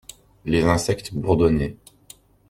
Les 0.45 0.63
insectes 0.63 1.13
bourdonnaient. 1.13 1.77